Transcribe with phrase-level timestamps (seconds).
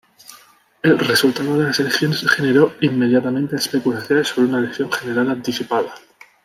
[0.81, 5.93] El resultado de las elecciones generó inmediatamente especulaciones sobre una elección general anticipada.